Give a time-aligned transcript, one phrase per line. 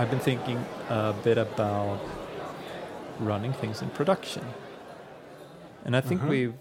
[0.00, 0.56] I've been thinking
[0.88, 2.00] a bit about
[3.18, 4.42] running things in production.
[5.84, 6.30] And I think Uh-huh.
[6.30, 6.54] we've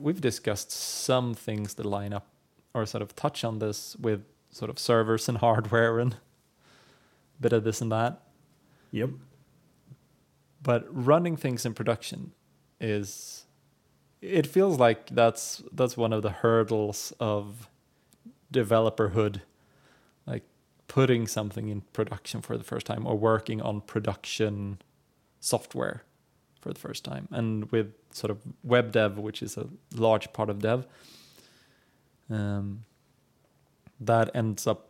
[0.00, 2.26] we've discussed some things that line up
[2.74, 7.52] or sort of touch on this with sort of servers and hardware and a bit
[7.52, 8.22] of this and that.
[8.92, 9.10] Yep.
[10.62, 12.34] But running things in production
[12.80, 13.46] is
[14.22, 17.68] it feels like that's that's one of the hurdles of
[18.52, 19.40] developerhood
[20.88, 24.78] putting something in production for the first time or working on production
[25.40, 26.02] software
[26.60, 27.28] for the first time.
[27.30, 30.86] And with sort of web dev which is a large part of dev
[32.30, 32.84] um,
[34.00, 34.88] that ends up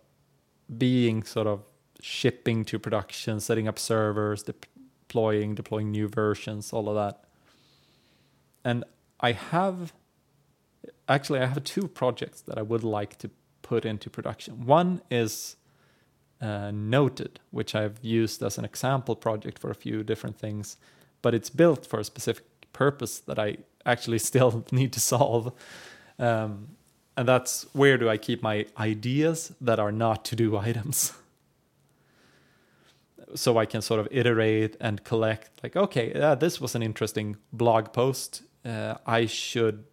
[0.77, 1.63] being sort of
[2.01, 4.67] shipping to production setting up servers dep-
[5.09, 7.25] deploying deploying new versions all of that.
[8.65, 8.85] And
[9.21, 9.93] i have
[11.09, 13.31] actually i have two projects that i would like to
[13.67, 14.65] put into production.
[14.65, 15.57] One is
[16.41, 20.77] uh, noted which i've used as an example project for a few different things
[21.23, 23.57] but it's built for a specific purpose that i
[23.87, 25.53] actually still need to solve.
[26.19, 26.69] Um,
[27.19, 31.13] and that's where do i keep my ideas that are not to do items?
[33.35, 37.37] So I can sort of iterate and collect like okay uh, this was an interesting
[37.53, 38.43] blog post.
[38.65, 39.85] Uh, I should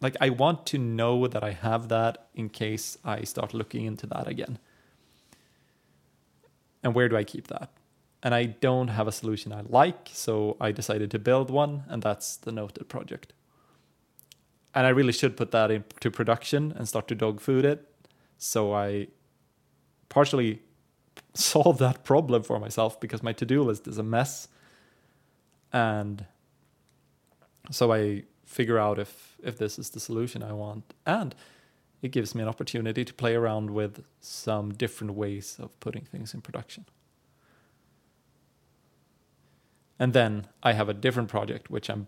[0.00, 4.06] like I want to know that I have that in case I start looking into
[4.08, 4.58] that again
[6.86, 7.72] and where do I keep that?
[8.22, 12.00] And I don't have a solution I like so I decided to build one and
[12.00, 13.32] that's the noted project.
[14.72, 17.90] And I really should put that into production and start to dog food it.
[18.38, 19.08] So I
[20.08, 20.62] partially
[21.34, 24.46] solve that problem for myself because my to-do list is a mess.
[25.72, 26.24] And
[27.72, 30.94] so i figure out if if this is the solution i want.
[31.04, 31.34] And
[32.06, 36.32] it gives me an opportunity to play around with some different ways of putting things
[36.34, 36.84] in production
[39.98, 42.06] and then i have a different project which i'm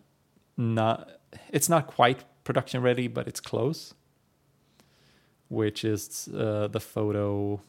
[0.57, 1.09] not
[1.51, 3.95] it's not quite production ready but it's close
[5.49, 7.61] which is uh, the photo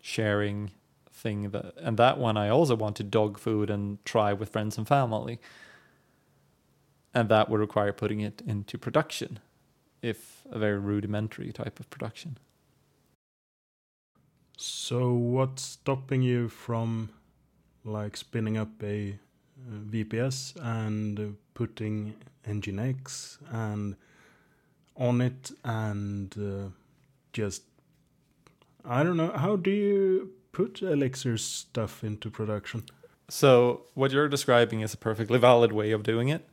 [0.00, 0.70] sharing
[1.16, 4.78] thing that and that one I also want to dog food and try with friends
[4.78, 5.40] and family.
[7.14, 9.38] And that would require putting it into production,
[10.02, 12.38] if a very rudimentary type of production.
[14.56, 17.10] So what's stopping you from
[17.84, 19.18] like spinning up a
[19.68, 21.22] uh, VPS and uh,
[21.54, 22.14] putting
[22.46, 23.96] Nginx and
[24.96, 26.68] on it and uh,
[27.32, 27.62] just
[28.84, 32.84] I don't know how do you put Elixir stuff into production?
[33.28, 36.48] So what you're describing is a perfectly valid way of doing it.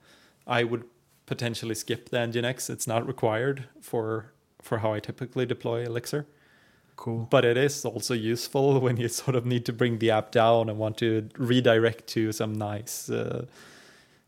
[0.46, 0.84] I would
[1.34, 2.70] potentially skip the Nginx.
[2.70, 6.26] It's not required for for how I typically deploy Elixir.
[6.96, 7.28] Cool.
[7.30, 10.70] But it is also useful when you sort of need to bring the app down
[10.70, 13.46] and want to redirect to some nice, uh,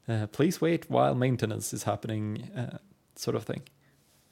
[0.09, 2.77] uh, please wait while maintenance is happening, uh,
[3.15, 3.63] sort of thing.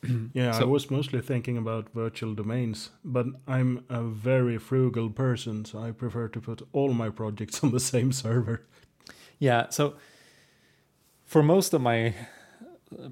[0.33, 5.79] Yeah, I was mostly thinking about virtual domains, but I'm a very frugal person, so
[5.87, 8.57] I prefer to put all my projects on the same server.
[9.39, 9.69] Yeah.
[9.69, 9.93] So
[11.33, 12.13] for most of my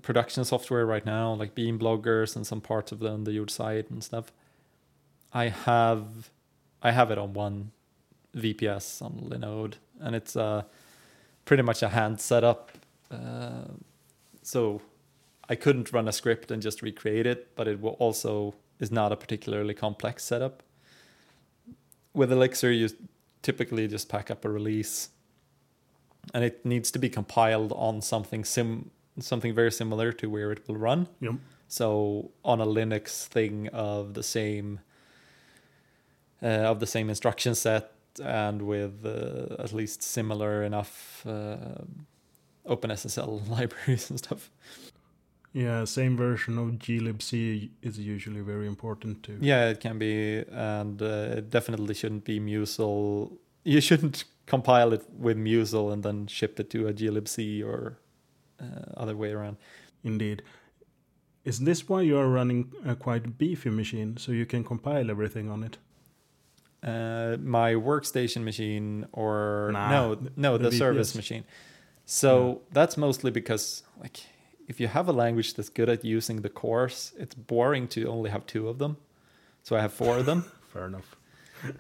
[0.02, 3.90] production software right now, like Beam bloggers and some parts of the the Yod site
[3.90, 4.32] and stuff,
[5.34, 6.30] I have
[6.82, 7.72] I have it on one
[8.36, 10.64] VPS on Linode, and it's uh,
[11.46, 12.72] pretty much a hand setup.
[13.12, 13.66] Uh,
[14.42, 14.82] so
[15.50, 19.16] I couldn't run a script and just recreate it, but it also is not a
[19.16, 20.64] particularly complex setup.
[22.14, 22.90] With Elixir, you
[23.42, 25.10] typically just pack up a release
[26.34, 30.68] and it needs to be compiled on something sim something very similar to where it
[30.68, 31.08] will run.
[31.20, 31.36] Yep.
[31.68, 34.80] So on a Linux thing of the same
[36.44, 37.92] uh, of the same instruction set
[38.22, 41.58] and with uh, at least similar enough uh,
[42.68, 44.50] OpenSSL libraries and stuff.
[45.54, 49.38] Yeah, same version of glibc is usually very important too.
[49.42, 53.34] Yeah, it can be, and uh, it definitely shouldn't be musl.
[53.64, 57.98] You shouldn't compile it with musl and then ship it to a glibc or
[58.62, 58.66] uh,
[58.98, 59.58] other way around.
[60.04, 60.44] Indeed.
[61.44, 65.50] Is this why you are running a quite beefy machine so you can compile everything
[65.50, 65.78] on it?
[66.84, 71.44] uh, my workstation machine or Nah, no no the the, service machine
[72.06, 74.22] so that's mostly because like
[74.68, 78.30] if you have a language that's good at using the cores it's boring to only
[78.30, 78.98] have two of them
[79.62, 80.44] so i have four of them
[80.74, 81.16] Fair enough.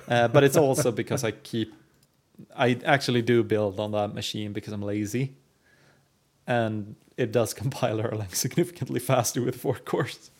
[0.07, 1.74] uh, but it's also because i keep
[2.56, 5.34] i actually do build on that machine because i'm lazy
[6.48, 10.32] and it does compile erlang significantly faster with four cores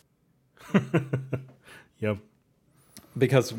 [2.00, 2.18] Yep.
[3.16, 3.54] because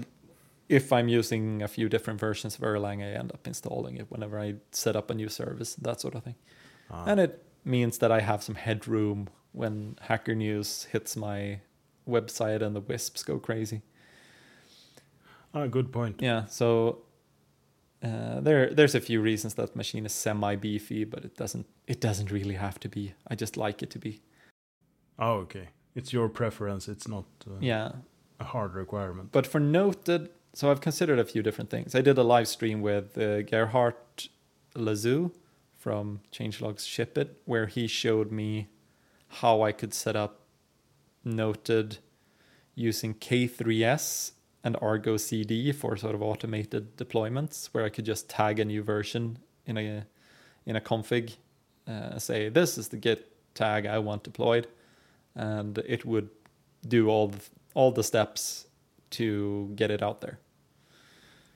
[0.69, 4.39] if I'm using a few different versions of Erlang, I end up installing it whenever
[4.39, 6.35] I set up a new service, that sort of thing.
[6.89, 11.59] Ah, And it means that I have some headroom when Hacker News hits my
[12.09, 13.81] website and the wisps go crazy.
[15.53, 16.15] ah, good point.
[16.21, 17.03] Yeah, so
[18.03, 22.01] uh, there there's a few reasons that machine is semi beefy, but it doesn't it
[22.01, 23.13] doesn't really have to be.
[23.27, 24.21] I just like it to be.
[25.19, 25.69] Oh, okay.
[25.95, 26.87] It's your preference.
[26.87, 27.91] It's not uh, Yeah,
[28.39, 29.29] a hard requirement.
[29.31, 31.93] but for noted, so I've considered a few different things.
[31.95, 33.95] I did a live stream with uh, Gerhard
[34.75, 35.31] Lazu
[35.77, 38.67] from Changelog's Ship It, where he showed me
[39.27, 40.39] how I could set up
[41.25, 41.99] Noted
[42.75, 44.31] using K3S
[44.63, 48.81] and Argo CD for sort of automated deployments, where I could just tag a new
[48.83, 50.05] version in a
[50.65, 51.35] in a config,
[51.87, 54.67] uh, say this is the Git tag I want deployed,
[55.35, 56.29] and it would
[56.87, 57.39] do all the,
[57.73, 58.67] all the steps
[59.11, 60.39] to get it out there.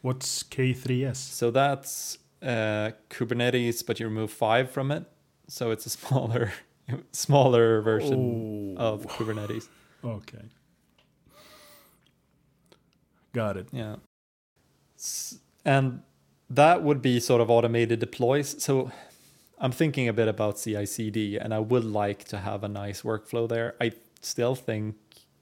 [0.01, 1.15] What's K3S?
[1.15, 5.06] So that's uh, Kubernetes, but you remove five from it,
[5.48, 6.51] so it's a smaller
[7.12, 9.68] smaller version Oh, of Kubernetes.
[10.04, 10.44] okay.
[13.38, 13.68] Got it.
[13.72, 13.98] Yeah.
[15.63, 16.01] And
[16.50, 18.63] that would be sort of automated deploys.
[18.63, 18.92] So
[19.60, 23.04] I'm thinking a bit about CI CD and I would like to have a nice
[23.04, 23.75] workflow there.
[23.80, 23.92] I
[24.22, 24.95] still think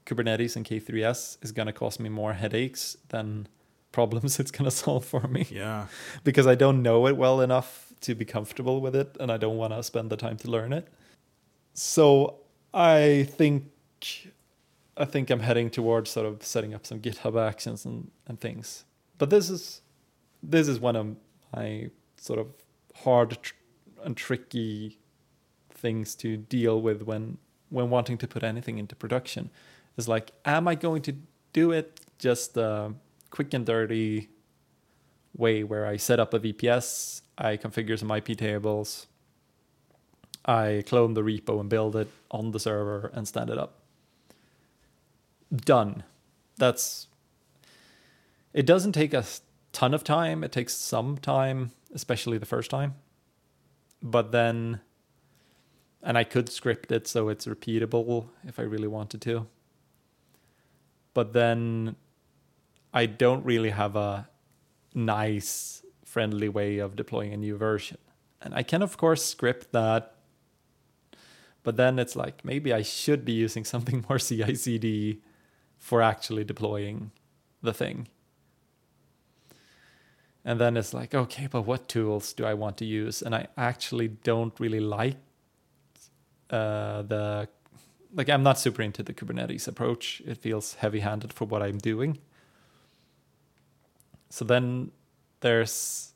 [0.04, 3.48] Kubernetes and K3S is going to cause me more headaches than
[3.92, 5.86] problems it's going to solve for me Yeah.
[6.24, 9.56] because I don't know it well enough to be comfortable with it and I don't
[9.56, 10.86] want to spend the time to learn it.
[11.72, 12.40] So
[12.74, 13.70] I think
[14.96, 18.84] I think I'm heading towards sort of setting up some GitHub actions and, and things.
[19.18, 19.82] But this is
[20.42, 21.16] this is one of
[21.54, 22.46] my sort of
[22.94, 23.54] hard tr-
[24.04, 24.98] and tricky
[25.70, 27.38] things to deal with when
[27.68, 29.50] when wanting to put anything into production.
[29.96, 31.14] Is like, am I going to
[31.52, 32.90] do it just uh,
[33.30, 34.28] quick and dirty
[35.36, 39.06] way where I set up a VPS, I configure some IP tables,
[40.44, 43.85] I clone the repo and build it on the server and stand it up.
[45.54, 46.02] Done.
[46.56, 47.08] That's
[48.52, 49.24] it doesn't take a
[49.72, 50.42] ton of time.
[50.42, 52.94] It takes some time, especially the first time.
[54.02, 54.80] But then
[56.02, 59.46] and I could script it so it's repeatable if I really wanted to.
[61.14, 61.96] But then
[62.94, 64.28] I don't really have a
[64.94, 67.98] nice, friendly way of deploying a new version.
[68.40, 70.14] And I can, of course, script that.
[71.64, 75.22] But then it's like maybe I should be using something more CI CD
[75.86, 77.12] for actually deploying
[77.62, 78.08] the thing.
[80.44, 83.22] And then it's like, okay, but what tools do I want to use?
[83.22, 85.18] And I actually don't really like
[86.50, 87.48] uh, the
[88.12, 90.22] like I'm not super into the Kubernetes approach.
[90.26, 92.18] It feels heavy-handed for what I'm doing.
[94.28, 94.90] So then
[95.38, 96.14] there's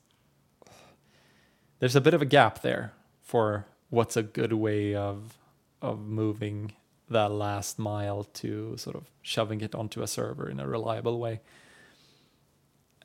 [1.79, 2.91] there's a bit of a gap there
[3.21, 5.37] for what's a good way of
[5.81, 6.73] of moving
[7.11, 11.41] that last mile to sort of shoving it onto a server in a reliable way.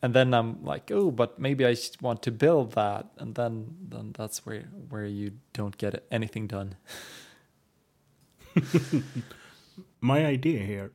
[0.02, 3.76] And then I'm like, oh, but maybe I just want to build that, and then
[3.90, 6.76] then that's where where you don't get anything done.
[10.00, 10.92] My idea here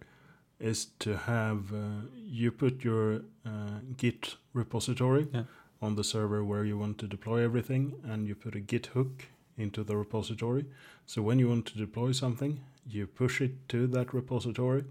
[0.60, 5.44] is to have uh, you put your uh, Git repository Yeah.
[5.82, 9.28] on the server where you want to deploy everything, and you put a Git hook
[9.58, 10.66] into the repository.
[11.06, 12.62] So when you want to deploy something,
[12.94, 14.84] you push it to that repository,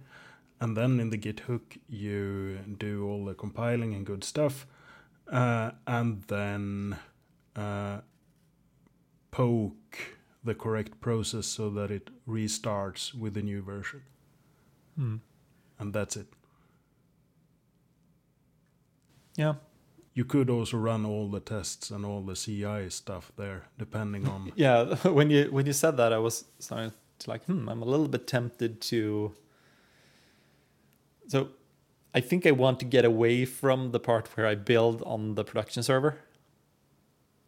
[0.61, 4.67] and then in the Git hook you do all the compiling and good stuff,
[5.31, 6.99] uh, and then
[7.57, 8.01] uh,
[9.31, 14.03] poke the correct process so that it restarts with the new version,
[15.79, 16.27] and that's it.
[19.37, 19.55] Yeah.
[20.13, 24.53] You could also run all the tests and all the CI stuff there, depending on.
[24.57, 27.85] Yeah, when you when you said that, I was starting to like, hmm, I'm a
[27.85, 29.33] little bit tempted to.
[31.29, 31.51] So,
[32.15, 35.45] I think I want to get away from the part where I build on the
[35.45, 36.19] production server,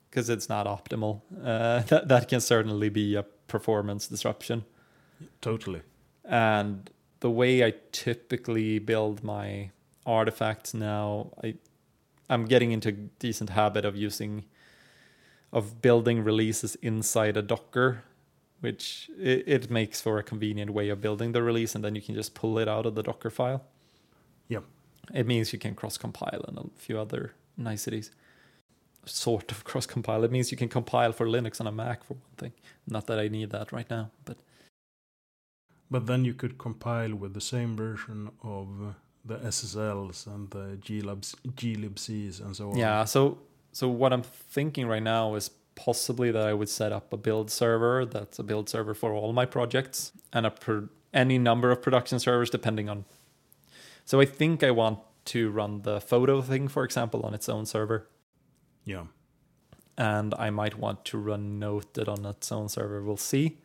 [0.09, 1.23] because it's not optimal.
[1.43, 4.65] Uh, that that can certainly be a performance disruption.
[5.41, 5.83] totally.
[6.25, 9.71] And the way I typically build my
[10.07, 11.55] artifacts now, I
[12.29, 14.45] I'm getting into a decent habit of using
[15.53, 18.05] of building releases inside a Docker,
[18.63, 22.01] which it, it makes for a convenient way of building the release, and then you
[22.01, 23.65] can just pull it out of the Docker file.
[24.47, 24.61] Yeah.
[25.13, 28.13] It means you can cross compile and a few other niceties.
[29.05, 30.23] Sort of cross compile.
[30.23, 32.53] It means you can compile for Linux on a Mac for one thing.
[32.87, 34.37] Not that I need that right now, but
[35.91, 41.35] But then you could compile with the same version of the SSLs and the glibs,
[41.57, 42.77] glibcs and so on.
[42.77, 43.05] Yeah.
[43.07, 43.39] So
[43.73, 47.51] so what I'm thinking right now is possibly that I would set up a build
[47.51, 51.83] server that's a build server for all my projects and a pro- any number of
[51.83, 53.05] production servers depending on.
[54.05, 57.65] So I think I want to run the photo thing, for example, on its own
[57.67, 58.09] server,
[58.85, 59.05] Yeah.
[59.97, 63.03] and I might want to run Noted on its own server.
[63.03, 63.59] We'll see,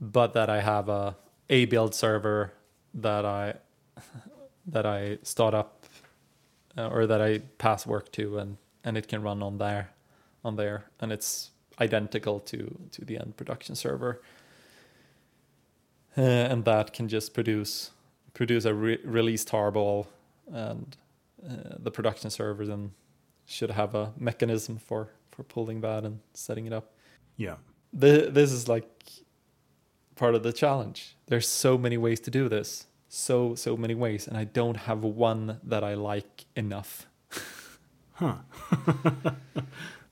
[0.00, 1.16] but that I have a
[1.50, 2.52] a build server
[2.94, 3.54] that I
[4.66, 5.84] that I start up
[6.76, 9.90] uh, or that I pass work to, and and it can run on there,
[10.48, 11.50] on there, and it's
[11.80, 12.58] identical to
[12.92, 14.20] to the end production server,
[16.16, 17.90] uh, and that can just produce
[18.34, 20.06] produce a re- release tarball,
[20.52, 20.96] and
[21.48, 22.92] uh, the production server then
[23.46, 26.92] should have a mechanism for for pulling that and setting it up.
[27.36, 27.56] Yeah.
[27.92, 28.88] The, this is like
[30.16, 31.16] part of the challenge.
[31.26, 32.86] There's so many ways to do this.
[33.08, 37.06] So so many ways and I don't have one that I like enough.
[38.18, 38.36] Huh.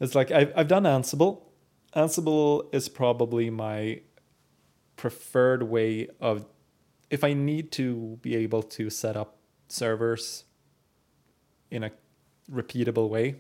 [0.01, 1.43] It's like I've I've done Ansible.
[1.95, 4.03] Ansible is probably my
[4.97, 6.47] preferred way of
[7.11, 10.45] if I need to be able to set up servers
[11.71, 11.91] in a
[12.51, 13.37] repeatable way.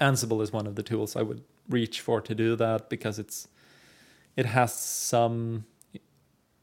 [0.00, 3.48] Ansible is one of the tools I would reach for to do that because it's
[4.36, 5.66] it has some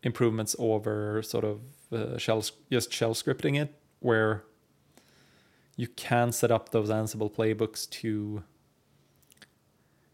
[0.02, 1.62] improvements over sort of
[1.92, 4.44] uh, shell just shell scripting it where
[5.76, 8.44] you can set up those Ansible playbooks to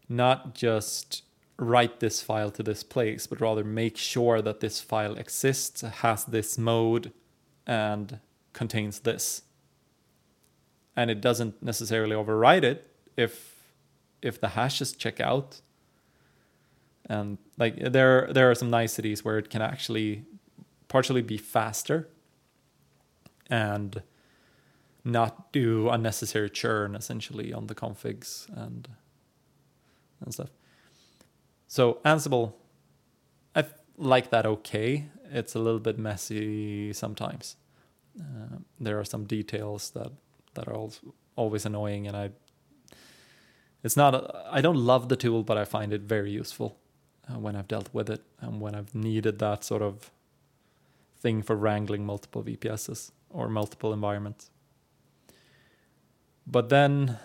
[0.08, 1.22] not just
[1.58, 6.24] write this file to this place, but rather make sure that this file exists, has
[6.24, 7.12] this mode,
[7.66, 8.18] and
[8.52, 9.42] contains this.
[10.96, 13.56] And it doesn't necessarily override it if
[14.22, 15.60] if the hashes check out.
[17.08, 20.24] And like there there are some niceties where it can actually
[20.88, 22.08] partially be faster
[23.48, 24.02] and
[25.04, 28.88] not do unnecessary churn essentially on the configs and
[30.20, 30.50] and stuff.
[31.66, 32.54] So Ansible,
[33.54, 33.64] I
[33.96, 35.08] like that okay.
[35.30, 37.56] It's a little bit messy sometimes.
[38.18, 40.12] Uh, there are some details that
[40.54, 40.88] that are
[41.36, 42.30] always annoying, and I.
[43.82, 44.14] It's not.
[44.14, 46.76] A, I don't love the tool, but I find it very useful
[47.28, 50.10] uh, when I've dealt with it and when I've needed that sort of
[51.18, 54.50] thing for wrangling multiple VPSs or multiple environments.
[56.50, 57.18] But then,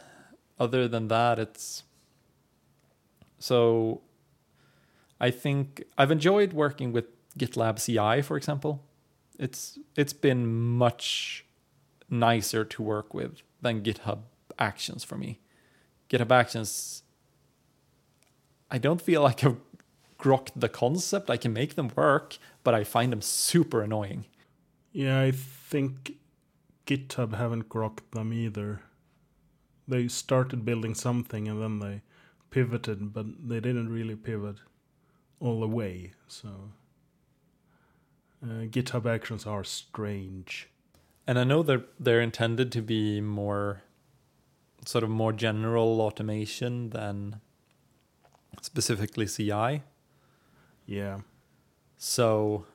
[0.60, 1.84] other than that, it's
[3.40, 4.02] so
[5.20, 7.06] I think I've enjoyed working with
[7.38, 8.84] GitLab CI, for example.
[9.40, 11.46] It's it's been much
[12.10, 14.20] nicer to work with than GitHub
[14.60, 15.40] Actions for me.
[16.10, 17.04] GitHub Actions,
[18.70, 19.58] I don't feel like I've
[20.20, 21.30] grokked the concept.
[21.30, 24.26] I can make them work, but I find them super annoying.
[24.92, 26.14] Yeah, I think
[26.86, 28.82] GitHub haven't grokked them either.
[29.88, 32.02] They started building something and then they
[32.50, 34.58] pivoted, but they didn't really pivot
[35.40, 36.14] all the way.
[36.28, 36.72] So
[38.44, 40.70] uh, GitHub Actions are strange.
[41.28, 43.82] And I know they're they're intended to be more
[44.86, 47.42] sort of more general automation than
[48.62, 49.82] specifically CI.
[50.86, 51.22] Yeah,
[51.98, 52.68] So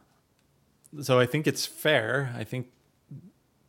[1.01, 2.35] so I think it's fair.
[2.37, 2.67] I think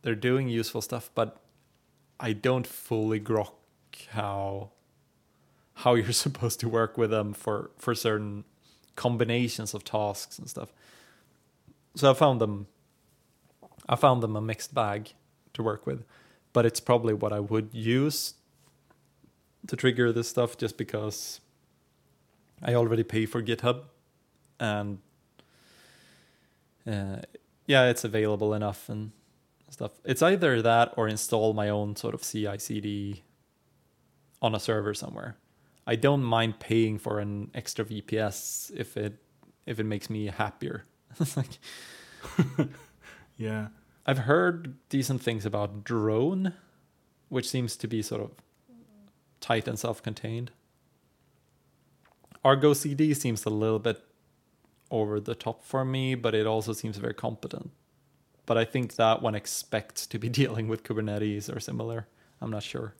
[0.02, 1.41] they're doing useful stuff, but
[2.22, 3.52] I don't fully grok
[4.10, 4.70] how
[5.74, 8.44] how you're supposed to work with them for for certain
[8.94, 10.72] combinations of tasks and stuff.
[11.96, 12.68] So I found them
[13.88, 15.12] I found them a mixed bag
[15.54, 16.04] to work with,
[16.52, 18.34] but it's probably what I would use
[19.66, 21.40] to trigger this stuff just because
[22.62, 23.82] I already pay for GitHub
[24.60, 24.98] and
[26.86, 27.22] uh,
[27.66, 29.12] yeah, it's available enough and
[29.72, 29.92] stuff.
[30.04, 33.22] It's either that or install my own sort of CI/CD
[34.40, 35.36] on a server somewhere.
[35.86, 39.14] I don't mind paying for an extra VPS if it
[39.66, 40.84] if it makes me happier.
[41.36, 41.58] like
[43.36, 43.68] yeah.
[44.04, 46.54] I've heard decent things about drone,
[47.28, 48.32] which seems to be sort of
[49.40, 50.50] tight and self-contained.
[52.44, 54.04] Argo CD seems a little bit
[54.90, 57.70] over the top for me, but it also seems very competent.
[58.46, 62.06] But I think that one expects to be dealing with Kubernetes or similar.
[62.40, 62.94] I'm not sure.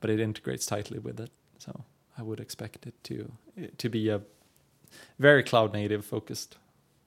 [0.00, 1.30] But it integrates tightly with it.
[1.58, 1.84] So
[2.18, 4.20] I would expect it to eh, to be a
[5.18, 6.56] very cloud native focused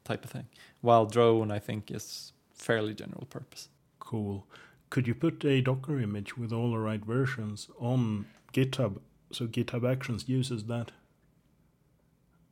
[0.03, 0.47] type of thing.
[0.81, 3.69] While drone I think is fairly general purpose.
[3.99, 4.45] Cool.
[4.89, 8.97] Could you put a Docker image with all the right versions on GitHub
[9.31, 10.91] so GitHub Actions uses that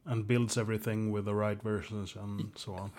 [0.06, 2.92] and builds everything with the right versions and so on?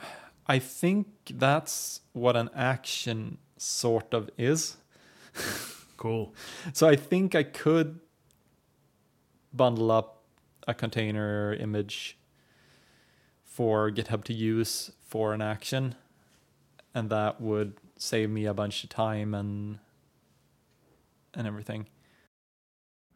[0.48, 4.76] I think that's what an action sort of is.
[5.96, 6.34] Cool.
[6.72, 8.00] So I think I could
[9.52, 10.22] bundle up
[10.66, 12.16] a container image
[13.44, 15.96] for GitHub to use for an action,
[16.94, 19.78] and that would save me a bunch of time and
[21.34, 21.88] and everything.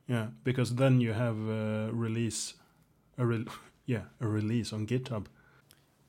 [0.09, 2.55] Yeah, because then you have a release,
[3.17, 3.47] a re-
[3.87, 5.27] yeah, a release on GitHub,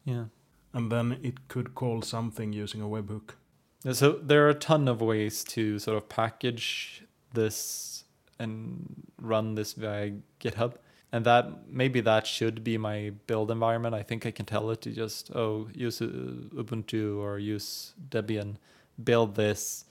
[0.03, 0.25] Yeah.
[0.73, 3.35] And then it could call something using a webhook.
[3.83, 7.03] Yeah, So there are a ton of ways to sort of package
[7.33, 8.03] this
[8.39, 10.75] and run this via GitHub.
[11.11, 13.93] And that maybe that should be my build environment.
[13.93, 18.55] I think I can tell it to just oh use uh, Ubuntu or use Debian,
[19.03, 19.85] build this,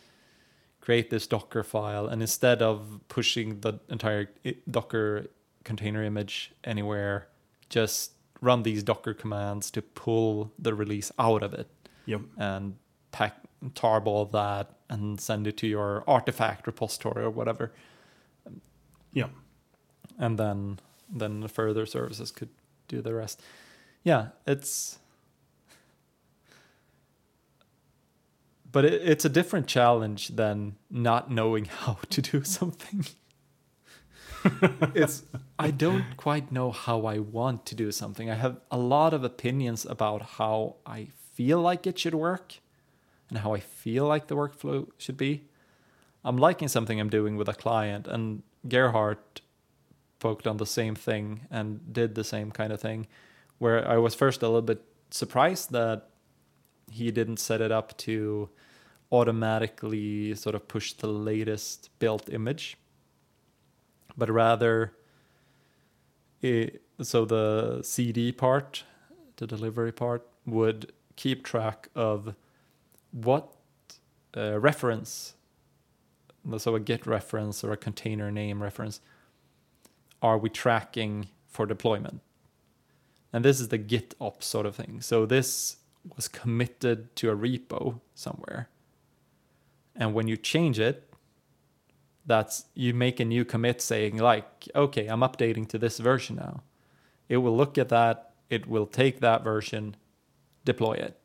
[0.81, 4.31] create this Docker file, and instead of pushing the entire
[4.69, 5.29] Docker
[5.63, 7.29] container image anywhere,
[7.69, 11.69] just run these Docker commands to pull the release out of it
[12.05, 12.21] Yep.
[12.37, 12.75] and
[13.13, 13.37] pack
[13.71, 17.73] tarball that and send it to your artifact repository or whatever
[19.15, 19.29] Yeah.
[20.19, 22.49] and then then the further services could
[22.89, 23.41] do the rest
[24.03, 24.99] yeah it's
[28.71, 33.05] but it, it's a different challenge than not knowing how to do something
[34.95, 35.25] it's
[35.59, 38.31] i don't quite know how i want to do something.
[38.31, 42.55] I have a lot of opinions about how i feel like it should work
[43.29, 45.45] and how i feel like the workflow should be.
[46.25, 49.19] I'm liking something i'm doing with a client and Gerhard
[50.19, 53.07] poked on the same thing and did the same kind of thing
[53.59, 56.09] where i was first a little bit surprised that
[56.91, 58.49] he didn't set it up to
[59.11, 62.77] automatically sort of push the latest built image
[64.17, 64.93] but rather
[66.41, 68.85] it, so the cd part
[69.37, 72.35] the delivery part would keep track of
[73.13, 73.53] what
[74.37, 75.35] uh, reference
[76.59, 79.01] so a git reference or a container name reference
[80.21, 82.21] are we tracking for deployment.
[83.33, 85.01] And this is the git ops sort of thing.
[85.01, 85.77] So this
[86.17, 88.69] was committed to a repo somewhere.
[89.95, 91.12] And when you change it
[92.27, 96.63] that's you make a new commit saying like okay i'm updating to this version now.
[97.29, 99.97] It will look at that it will take that version
[100.65, 101.19] deploy it.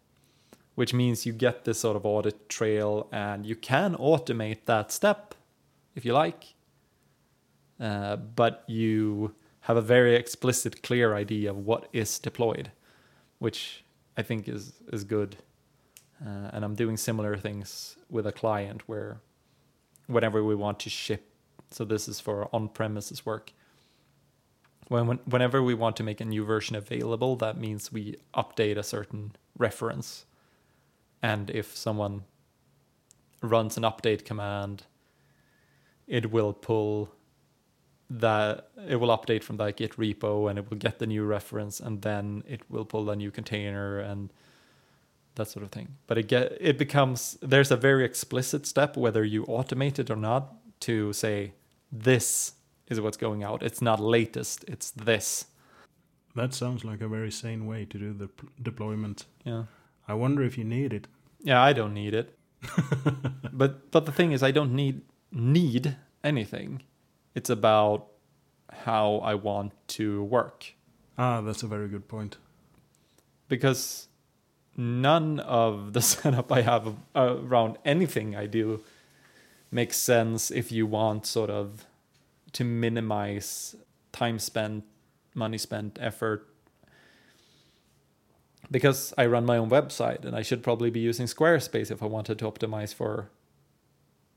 [0.76, 5.36] Which means you get this sort of audit trail and you can automate that step
[5.96, 6.54] if you like.
[7.80, 12.72] Uh, but you have a very explicit clear idea of what is deployed
[13.40, 13.84] which
[14.16, 15.38] i think is is good.
[16.26, 19.22] Uh, and i'm doing similar things with a client where
[20.08, 21.30] whenever we want to ship.
[21.72, 23.54] So this is for on-premises work.
[24.88, 28.78] When, when whenever we want to make a new version available that means we update
[28.78, 30.26] a certain reference.
[31.22, 32.24] And if someone
[33.42, 34.84] runs an update command
[36.08, 37.10] it will pull
[38.10, 41.80] that it will update from that git repo and it will get the new reference
[41.82, 44.32] and then it will pull a new container and
[45.38, 45.88] that sort of thing.
[46.08, 50.16] But it get it becomes there's a very explicit step whether you automate it or
[50.18, 51.54] not to say
[51.92, 52.54] this
[52.90, 53.64] is what's going out.
[53.64, 54.66] It's not latest.
[54.68, 55.46] It's this.
[56.36, 59.26] That sounds like a very sane way to do the p- deployment.
[59.46, 59.64] yeah.
[60.10, 61.08] I wonder if you need it.
[61.44, 62.28] yeah i don't need it.
[63.54, 66.84] But but the thing is i don't need need anything.
[67.36, 68.08] It's about
[68.86, 70.74] how i want to work.
[71.18, 72.38] Ah, that's a very good point.
[73.50, 74.08] because
[74.78, 78.84] none of the setup I have around anything I do
[79.72, 81.86] makes sense if you want sort of
[82.54, 83.76] to minimize
[84.12, 84.86] time spent,
[85.34, 86.48] money spent, effort.
[88.70, 92.06] Because I run my own website and I should probably be using Squarespace if I
[92.06, 93.30] wanted to optimize for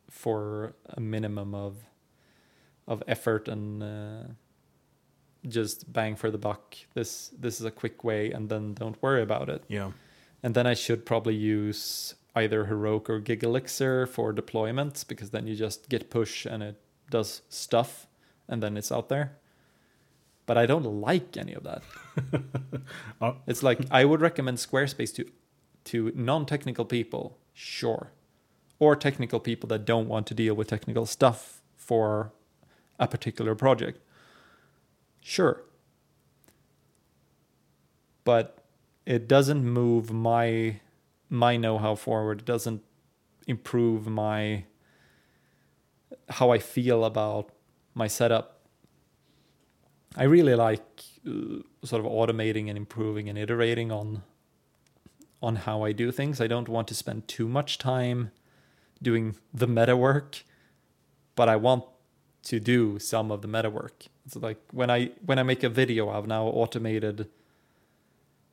[0.09, 1.85] for a minimum of
[2.87, 4.23] of effort and uh,
[5.49, 6.77] just bang for the buck.
[6.95, 9.65] This this is a quick way, and then don't worry about it.
[9.69, 9.93] Yeah.
[10.43, 15.55] And then I should probably use either Heroku or Gigalixir for deployments because then you
[15.55, 18.07] just git push and it does stuff,
[18.49, 19.37] and then it's out there.
[20.47, 21.83] But I don't like any of that.
[23.23, 23.37] Oh.
[23.47, 25.27] It's like I would recommend Squarespace to
[25.85, 28.13] to non-technical people, sure,
[28.79, 32.33] or technical people that don't want to deal with technical stuff for
[32.99, 34.01] a particular project.
[35.21, 35.63] Sure.
[38.25, 38.60] But
[39.07, 40.81] it doesn't move my
[41.29, 42.41] my know-how forward.
[42.41, 42.83] It doesn't
[43.47, 44.65] improve my
[46.29, 47.51] how I feel about
[47.95, 48.61] my setup.
[50.17, 54.23] I really like uh, sort of automating and improving and iterating on
[55.43, 56.41] on how I do things.
[56.41, 58.31] I don't want to spend too much time
[59.03, 60.45] doing the meta work,
[61.35, 61.85] but I want
[62.43, 64.07] to do some of the meta work.
[64.27, 67.29] It's like when I when I make a video, I've now automated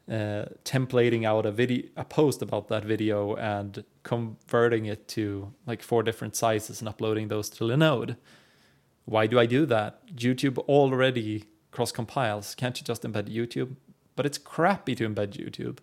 [0.09, 5.81] uh, templating out a video a post about that video and converting it to like
[5.81, 8.15] four different sizes and uploading those to Linode.
[9.05, 10.05] Why do I do that?
[10.15, 12.55] YouTube already cross compiles.
[12.55, 13.75] Can't you just embed YouTube?
[14.15, 15.79] But it's crappy to embed YouTube.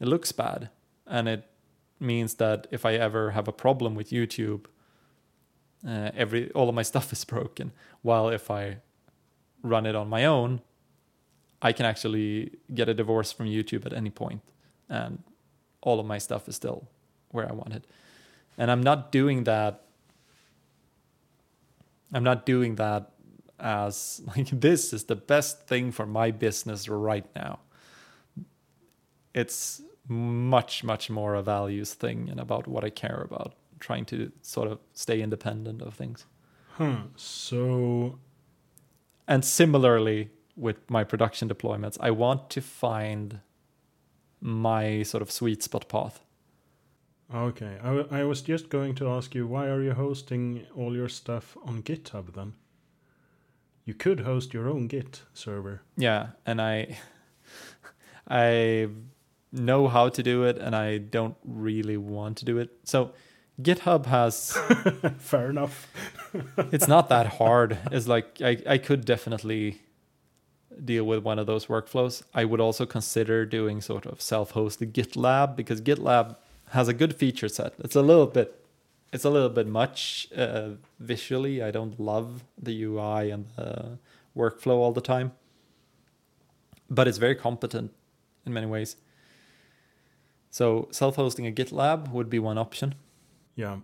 [0.00, 0.70] It looks bad.
[1.06, 1.50] And it
[1.98, 4.66] means that if I ever have a problem with YouTube,
[5.86, 7.72] uh, every all of my stuff is broken.
[8.02, 8.78] While if I
[9.62, 10.60] run it on my own,
[11.60, 14.42] I can actually get a divorce from YouTube at any point,
[14.88, 15.22] and
[15.80, 16.88] all of my stuff is still
[17.30, 17.84] where I want it.
[18.56, 19.84] And I'm not doing that.
[22.12, 23.10] I'm not doing that
[23.60, 27.60] as like this is the best thing for my business right now.
[29.34, 34.32] It's much much more a values thing and about what I care about, trying to
[34.42, 36.26] sort of stay independent of things.
[36.72, 37.02] Huh.
[37.16, 38.18] So
[39.26, 43.40] And similarly with my production deployments, I want to find
[44.40, 46.20] my sort of sweet spot path.
[47.34, 50.94] Okay, I, w- I was just going to ask you why are you hosting all
[50.96, 52.54] your stuff on GitHub then?
[53.84, 55.82] You could host your own Git server.
[55.96, 56.98] Yeah, and I
[58.28, 58.88] I
[59.52, 62.70] know how to do it and I don't really want to do it.
[62.84, 63.12] So
[63.60, 64.52] GitHub has
[65.18, 65.86] Fair enough.
[66.72, 67.78] it's not that hard.
[67.90, 69.80] It's like I, I could definitely
[70.84, 72.22] deal with one of those workflows.
[72.34, 76.36] I would also consider doing sort of self-hosted GitLab because GitLab
[76.70, 77.74] has a good feature set.
[77.78, 78.54] It's a little bit
[79.10, 81.62] it's a little bit much uh, visually.
[81.62, 83.98] I don't love the UI and the
[84.36, 85.32] workflow all the time.
[86.90, 87.92] But it's very competent
[88.44, 88.96] in many ways.
[90.50, 92.94] So self-hosting a GitLab would be one option.
[93.54, 93.78] Yeah.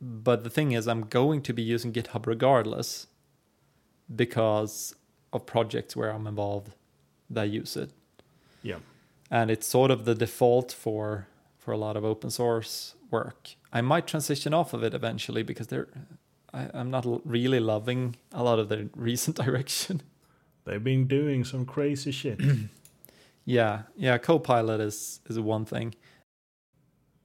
[0.00, 3.06] But the thing is, I'm going to be using GitHub regardless
[4.14, 4.94] because
[5.34, 6.74] of projects where I'm involved
[7.30, 7.90] that use it.
[8.62, 8.78] Yeah.
[9.30, 11.26] And it's sort of the default for
[11.58, 13.56] for a lot of open source work.
[13.72, 15.88] I might transition off of it eventually because they're
[16.52, 20.02] I, I'm not l- really loving a lot of the recent direction.
[20.64, 22.40] They've been doing some crazy shit.
[23.44, 24.18] yeah, yeah.
[24.18, 25.94] Copilot is is one thing.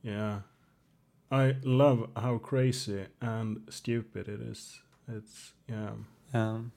[0.04, 0.40] yeah.
[1.32, 4.80] I love how crazy and stupid it is.
[5.08, 5.92] It's yeah.
[6.34, 6.72] Um,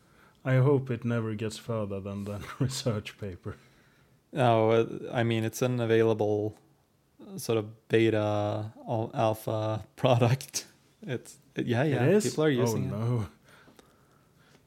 [0.45, 3.57] I hope it never gets further than the research paper.
[4.33, 6.57] no, uh, I mean it's an available
[7.21, 10.67] uh, sort of beta al- alpha product.
[11.07, 12.05] It's yeah, yeah.
[12.05, 12.23] It?
[12.23, 13.01] People are using oh, it.
[13.01, 13.29] no.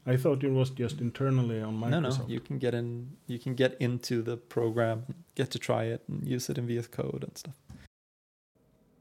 [0.08, 1.90] I thought it was just internally on Microsoft.
[1.90, 3.16] No, no, you can get in.
[3.26, 6.86] You can get into the program, get to try it, and use it in VS
[6.86, 7.54] Code and stuff.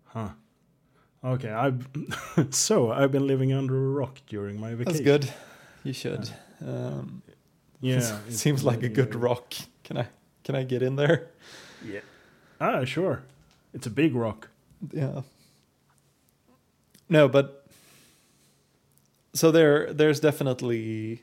[0.06, 0.30] Huh.
[1.24, 1.88] Okay, I've
[2.50, 4.94] so I've been living under a rock during my vacation.
[4.94, 5.34] That's good.
[5.84, 6.30] You should.
[6.62, 7.22] Um,
[7.82, 9.54] Yeah, it seems like a good rock.
[9.84, 10.08] Can I?
[10.44, 11.28] Can I get in there?
[11.86, 12.02] Yeah.
[12.60, 13.24] Ah, sure.
[13.74, 14.50] It's a big rock.
[14.92, 15.22] Yeah.
[17.10, 17.66] No, but
[19.34, 21.22] so there, there's definitely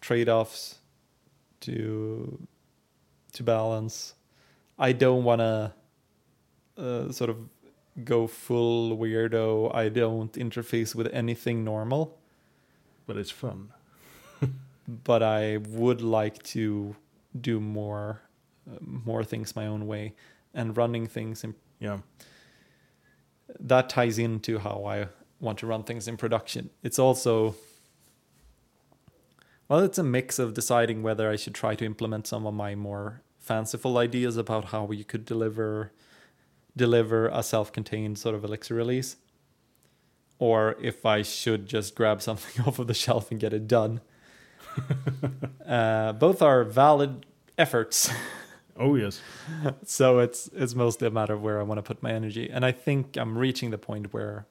[0.00, 0.76] trade-offs
[1.60, 2.46] to
[3.32, 4.14] to balance.
[4.78, 5.72] I don't want to
[6.76, 7.36] uh, sort of
[8.04, 9.74] go full weirdo.
[9.74, 12.18] I don't interface with anything normal.
[13.06, 13.70] but it's fun.
[14.86, 16.94] But I would like to
[17.40, 18.20] do more
[18.70, 20.14] uh, more things my own way
[20.54, 21.98] and running things in Yeah.
[23.60, 25.08] that ties into how I
[25.40, 26.70] want to run things in production.
[26.82, 27.56] It's also
[29.68, 32.74] well, it's a mix of deciding whether I should try to implement some of my
[32.74, 35.92] more fanciful ideas about how you could deliver
[36.76, 39.16] deliver a self-contained sort of Elixir release
[40.38, 44.00] or if I should just grab something off of the shelf and get it done.
[45.66, 47.26] uh, both are valid
[47.58, 48.10] efforts.
[48.76, 49.20] Oh yes.
[49.84, 52.64] so it's it's mostly a matter of where I want to put my energy, and
[52.64, 54.46] I think I'm reaching the point where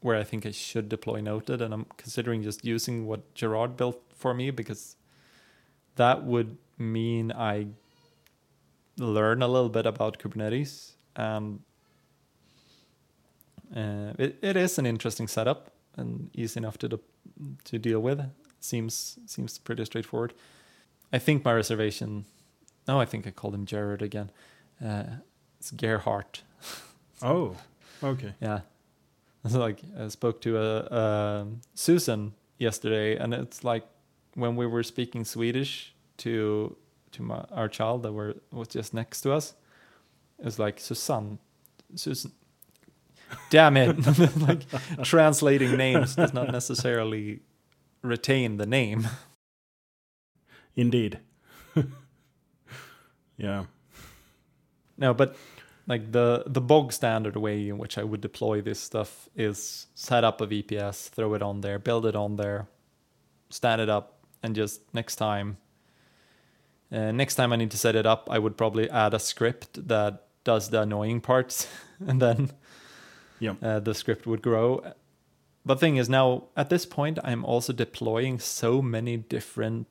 [0.00, 4.00] where I think I should deploy Noted, and I'm considering just using what Gerard built
[4.14, 4.96] for me because
[5.96, 7.66] that would mean I
[8.96, 11.60] learn a little bit about Kubernetes, and
[13.74, 17.00] uh, it it is an interesting setup and easy enough to de-
[17.64, 18.20] to deal with.
[18.66, 20.34] Seems seems pretty straightforward.
[21.12, 22.24] I think my reservation
[22.88, 24.30] no, I think I called him Jared again.
[24.84, 25.04] Uh,
[25.58, 26.40] it's Gerhard.
[27.22, 27.56] Oh.
[28.02, 28.34] Okay.
[28.42, 28.60] Yeah.
[29.42, 33.86] It's like I spoke to uh, um Susan yesterday, and it's like
[34.34, 36.76] when we were speaking Swedish to
[37.12, 39.54] to my, our child that were was just next to us.
[40.38, 41.38] is like Susan.
[41.94, 42.32] Susan.
[43.48, 43.96] Damn it!
[44.36, 44.62] like
[45.02, 47.40] translating names does not necessarily
[48.06, 49.08] retain the name.
[50.74, 51.20] Indeed.
[53.36, 53.64] yeah.
[54.98, 55.36] No, but
[55.86, 60.24] like the the bog standard way in which I would deploy this stuff is set
[60.24, 62.66] up a VPS, throw it on there, build it on there,
[63.50, 65.58] stand it up, and just next time.
[66.92, 69.88] Uh, next time I need to set it up, I would probably add a script
[69.88, 71.66] that does the annoying parts,
[72.06, 72.50] and then
[73.40, 73.54] Yeah.
[73.62, 74.82] uh, the script would grow.
[75.66, 79.88] But thing is, now at this point, I'm also deploying so many different,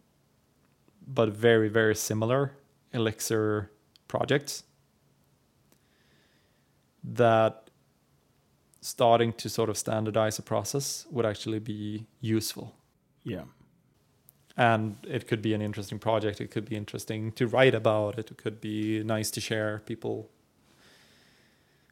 [1.05, 2.53] but very very similar
[2.93, 3.71] Elixir
[4.07, 4.63] projects
[7.03, 7.69] that
[8.79, 12.73] starting to sort of standardize a process would actually be useful.
[13.23, 13.43] Yeah.
[14.55, 16.39] And it could be an interesting project.
[16.39, 18.17] It could be interesting to write about.
[18.17, 19.81] It could be nice to share.
[19.85, 20.29] People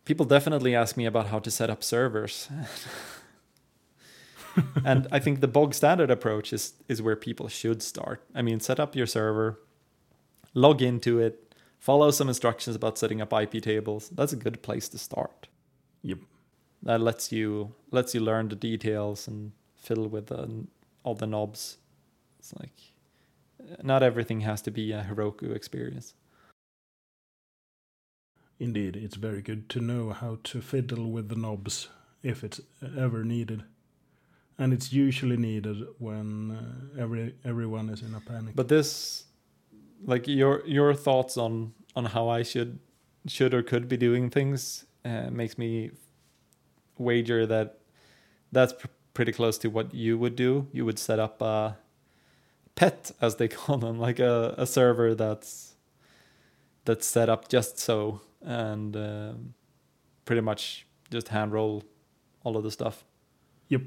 [0.05, 2.47] people definitely ask me about how to set up servers.
[4.85, 8.23] and I think the bog standard approach is is where people should start.
[8.35, 9.59] I mean, set up your server,
[10.53, 14.09] log into it, follow some instructions about setting up IP tables.
[14.09, 15.47] That's a good place to start.
[16.01, 16.19] Yep.
[16.83, 20.65] That lets you lets you learn the details and fiddle with the,
[21.03, 21.77] all the knobs.
[22.39, 22.93] It's like
[23.59, 26.13] uh, not everything has to be a Heroku experience.
[28.59, 31.89] Indeed, it's very good to know how to fiddle with the knobs
[32.21, 32.61] if it's
[32.97, 33.63] ever needed.
[34.57, 38.55] And it's usually needed when uh, every everyone is in a panic.
[38.55, 39.25] But this,
[40.05, 42.79] like your your thoughts on on how I should
[43.25, 45.91] should or could be doing things, uh, makes me
[46.97, 47.79] wager that
[48.51, 50.67] that's pr- pretty close to what you would do.
[50.71, 51.77] You would set up a
[52.75, 55.75] pet, as they call them, like a, a server that's
[56.85, 59.53] that's set up just so, and um,
[60.25, 61.83] pretty much just hand roll
[62.43, 63.05] all of the stuff.
[63.69, 63.83] Yep.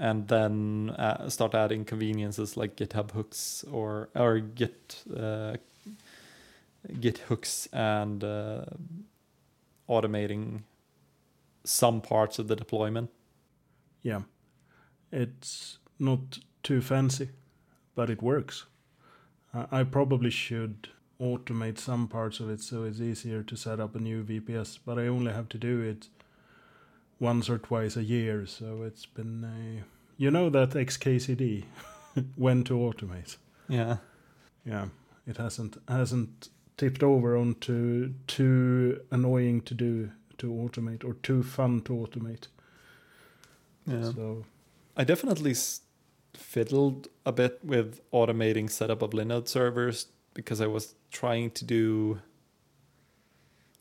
[0.00, 5.56] And then uh, start adding conveniences like GitHub hooks or or Git uh,
[6.98, 8.64] Git hooks and uh,
[9.88, 10.62] automating
[11.64, 13.10] some parts of the deployment.
[14.02, 14.22] Yeah.
[15.12, 17.28] It's not too fancy,
[17.94, 18.64] but it works.
[19.52, 20.88] I I probably should
[21.20, 24.98] automate some parts of it so it's easier to set up a new VPS, but
[24.98, 26.08] I only have to do it
[27.20, 29.84] once or twice a year, so it's been a.
[30.16, 31.64] You know that XKCD,
[32.36, 33.36] when to automate.
[33.68, 33.98] Yeah,
[34.66, 34.88] Yeah,
[35.26, 41.80] it hasn't hasn't tipped over onto too annoying to do to automate or too fun
[41.82, 42.48] to automate.
[43.86, 44.10] yeah.
[44.12, 44.44] So
[44.96, 45.82] I definitely s-
[46.34, 52.20] fiddled a bit with automating setup of Linode servers because I was trying to do.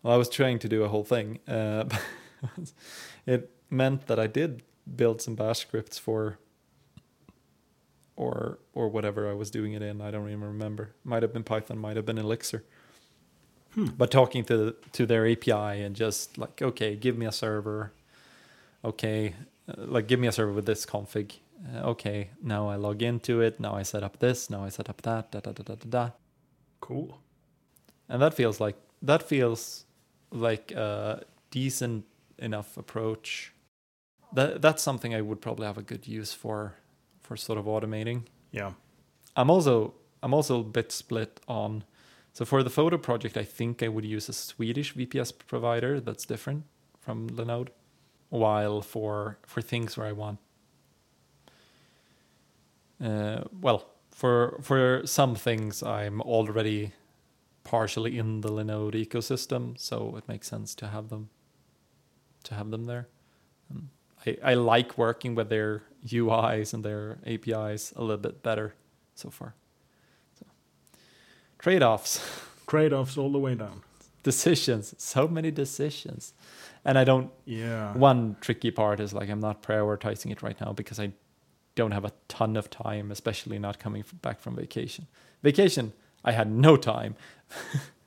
[0.04, 1.40] Well, I was trying to do a whole thing.
[1.48, 1.86] Uh,
[3.28, 4.64] it meant that I did
[4.96, 6.40] build some Bash scripts for,
[8.16, 10.02] or or whatever I was doing it in.
[10.02, 10.92] I don't even remember.
[11.04, 11.80] Might have been Python.
[11.80, 12.64] Might have been Elixir.
[13.76, 13.88] Hmm.
[13.98, 17.94] But talking to to their API and just like, okay, give me a server.
[18.86, 19.36] Okay,
[19.70, 21.34] uh, like give me a server with this config.
[21.76, 23.60] Uh, okay, now I log into it.
[23.60, 24.50] Now I set up this.
[24.50, 25.32] Now I set up that.
[25.32, 26.12] Da da da da da da.
[26.82, 27.22] cool.
[28.10, 29.86] And that feels like that feels
[30.32, 32.06] like a decent
[32.40, 33.54] enough approach.
[34.34, 36.76] That that's something I would probably have a good use for,
[37.22, 38.24] for sort of automating.
[38.52, 38.74] Yeah.
[39.36, 41.84] I'm also I'm also a bit split on.
[42.34, 46.26] So for the photo project, I think I would use a Swedish VPS provider that's
[46.26, 46.64] different
[47.00, 47.70] from Linode.
[48.30, 50.38] While for for things where I want,
[53.04, 56.92] uh, well, for for some things I'm already
[57.64, 61.30] partially in the Linode ecosystem, so it makes sense to have them
[62.44, 63.08] to have them there.
[63.72, 63.90] Um,
[64.26, 68.74] I I like working with their UIs and their APIs a little bit better
[69.16, 69.54] so far.
[70.40, 70.46] So
[71.60, 72.20] trade offs,
[72.68, 73.82] Trade offs all the way down.
[74.24, 76.34] decisions, so many decisions.
[76.86, 77.94] And I don't Yeah.
[77.98, 81.12] one tricky part is like I'm not prioritizing it right now because I
[81.76, 85.08] don't have a ton of time, especially not coming back from vacation.
[85.44, 87.16] Vacation, I had no time.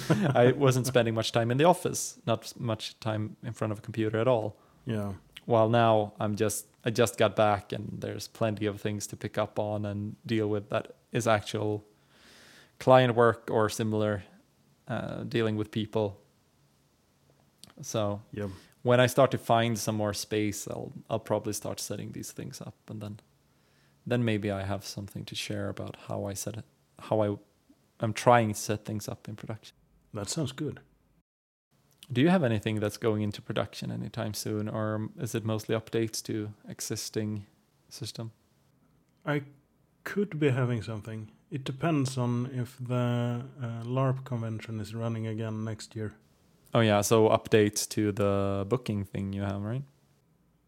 [0.34, 3.82] I wasn't spending much time in the office, not much time in front of a
[3.82, 4.56] computer at all.
[4.86, 5.12] Yeah.
[5.44, 9.38] While now I'm just I just got back and there's plenty of things to pick
[9.38, 11.84] up on and deal with that is actual
[12.78, 14.24] client work or similar
[14.88, 16.18] uh, dealing with people.
[17.80, 18.20] So
[18.82, 22.60] when I start to find some more space, I'll I'll probably start setting these things
[22.60, 23.20] up, and then
[24.06, 26.64] then maybe I have something to share about how I set it,
[26.98, 27.36] how I
[28.00, 29.76] I'm trying to set things up in production.
[30.14, 30.80] That sounds good.
[32.12, 36.22] Do you have anything that's going into production anytime soon, or is it mostly updates
[36.24, 37.46] to existing
[37.88, 38.32] system?
[39.24, 39.42] I
[40.04, 41.30] could be having something.
[41.50, 46.14] It depends on if the uh, LARP convention is running again next year.
[46.74, 49.82] Oh yeah, so updates to the booking thing you have, right?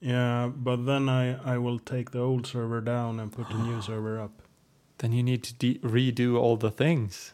[0.01, 3.81] Yeah, but then I, I will take the old server down and put the new
[3.89, 4.43] server up.
[4.99, 7.33] Then you need to de- redo all the things.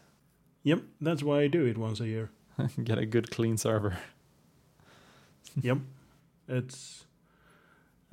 [0.63, 2.29] Yep, that's why I do it once a year.
[2.83, 3.97] Get a good clean server.
[5.61, 5.79] yep,
[6.47, 7.05] it's.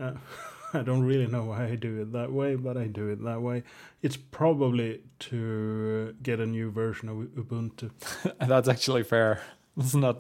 [0.01, 0.13] Uh,
[0.75, 3.41] I don't really know why I do it that way, but I do it that
[3.41, 3.63] way.
[4.03, 7.91] It's probably to get a new version of Ubuntu.
[8.47, 9.41] That's actually fair.
[9.77, 10.19] Let's not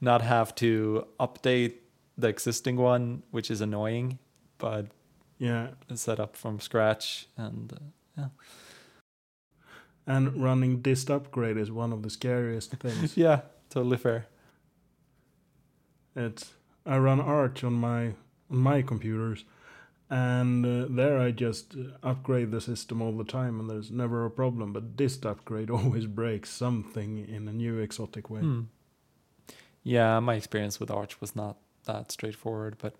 [0.00, 1.74] not have to update
[2.18, 4.18] the existing one, which is annoying,
[4.58, 4.86] but
[5.38, 7.76] yeah, set up from scratch and uh,
[8.18, 8.28] yeah.
[10.06, 13.16] And running dist upgrade is one of the scariest things.
[13.16, 14.26] yeah, totally fair.
[16.16, 16.52] It's
[16.84, 18.14] I run Arch on my
[18.50, 19.44] on my computers,
[20.10, 24.26] and uh, there I just uh, upgrade the system all the time, and there's never
[24.26, 24.72] a problem.
[24.72, 28.40] But dist upgrade always breaks something in a new exotic way.
[28.40, 28.60] Hmm.
[29.84, 32.94] Yeah, my experience with Arch was not that straightforward, but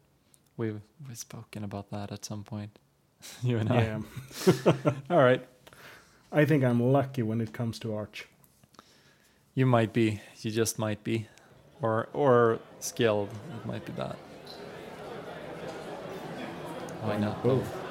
[0.57, 2.79] we've we've spoken about that at some point.
[3.43, 3.83] you and I.
[3.83, 4.01] yeah.
[5.11, 5.45] All right.
[6.35, 8.27] I think I'm lucky when it comes to Arch.
[9.55, 10.23] You might be.
[10.40, 11.27] You just might be,
[11.83, 13.29] or or skilled.
[13.61, 14.16] It might be that.
[17.03, 17.82] Why not both?